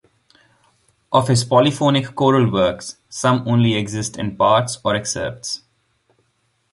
Of 1.11 1.27
his 1.27 1.43
polyphonic 1.45 2.15
choral 2.15 2.51
works, 2.51 2.97
some 3.07 3.47
only 3.47 3.75
exist 3.75 4.17
in 4.17 4.35
parts 4.35 4.79
or 4.83 4.95
excerpts. 4.95 5.61